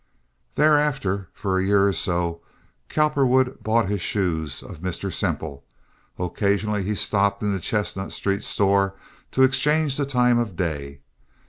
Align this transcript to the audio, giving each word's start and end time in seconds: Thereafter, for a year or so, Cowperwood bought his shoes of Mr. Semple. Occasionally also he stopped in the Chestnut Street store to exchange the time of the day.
Thereafter, 0.55 1.29
for 1.31 1.59
a 1.59 1.63
year 1.63 1.87
or 1.87 1.93
so, 1.93 2.41
Cowperwood 2.89 3.61
bought 3.61 3.87
his 3.87 4.01
shoes 4.01 4.63
of 4.63 4.81
Mr. 4.81 5.13
Semple. 5.13 5.63
Occasionally 6.17 6.79
also 6.79 6.89
he 6.89 6.95
stopped 6.95 7.43
in 7.43 7.53
the 7.53 7.59
Chestnut 7.59 8.11
Street 8.11 8.41
store 8.43 8.95
to 9.29 9.43
exchange 9.43 9.97
the 9.97 10.07
time 10.07 10.39
of 10.39 10.47
the 10.47 10.55
day. 10.55 11.01